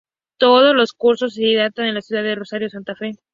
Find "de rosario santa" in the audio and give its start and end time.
2.23-2.95